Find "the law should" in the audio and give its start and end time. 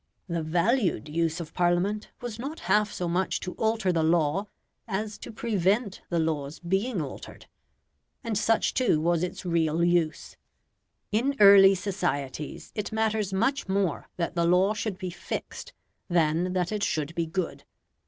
14.33-14.97